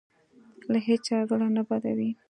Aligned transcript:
له 0.71 0.79
هېچا 0.87 1.17
زړه 1.29 1.47
نه 1.55 1.61
بدوي. 1.69 2.09